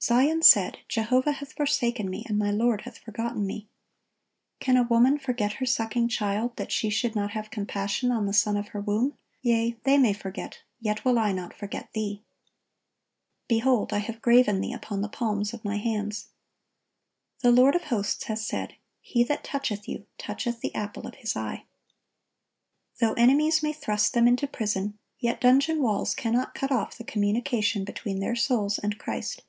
[0.00, 3.66] "Zion said, Jehovah hath forsaken me, and my Lord hath forgotten me.
[4.60, 8.32] Can a woman forget her sucking child, that she should not have compassion on the
[8.32, 9.18] son of her womb?
[9.42, 12.22] yea, they may forget, yet will I not forget thee.
[13.48, 18.22] Behold, I have graven thee upon the palms of My hands."(1069) The Lord of hosts
[18.26, 23.72] has said, "He that toucheth you, toucheth the apple of His eye."(1070) Though enemies may
[23.72, 28.78] thrust them into prison, yet dungeon walls cannot cut off the communication between their souls
[28.78, 29.42] and Christ.